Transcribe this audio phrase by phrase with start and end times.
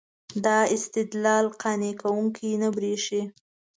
[0.45, 3.21] دا استدلال قانع کوونکی نه برېښي.